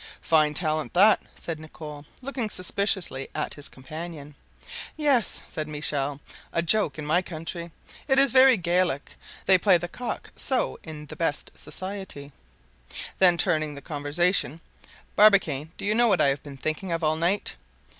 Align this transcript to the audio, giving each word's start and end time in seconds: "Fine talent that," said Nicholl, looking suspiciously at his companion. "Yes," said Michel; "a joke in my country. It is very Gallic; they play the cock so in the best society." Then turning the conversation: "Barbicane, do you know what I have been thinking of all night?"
"Fine 0.19 0.55
talent 0.55 0.95
that," 0.95 1.21
said 1.35 1.59
Nicholl, 1.59 2.07
looking 2.23 2.49
suspiciously 2.49 3.27
at 3.35 3.53
his 3.53 3.69
companion. 3.69 4.33
"Yes," 4.97 5.43
said 5.47 5.67
Michel; 5.67 6.19
"a 6.51 6.63
joke 6.63 6.97
in 6.97 7.05
my 7.05 7.21
country. 7.21 7.69
It 8.07 8.17
is 8.17 8.31
very 8.31 8.57
Gallic; 8.57 9.11
they 9.45 9.59
play 9.59 9.77
the 9.77 9.87
cock 9.87 10.31
so 10.35 10.79
in 10.83 11.05
the 11.05 11.15
best 11.15 11.51
society." 11.53 12.31
Then 13.19 13.37
turning 13.37 13.75
the 13.75 13.81
conversation: 13.83 14.59
"Barbicane, 15.15 15.71
do 15.77 15.85
you 15.85 15.93
know 15.93 16.07
what 16.07 16.19
I 16.19 16.29
have 16.29 16.41
been 16.41 16.57
thinking 16.57 16.91
of 16.91 17.03
all 17.03 17.15
night?" 17.15 17.55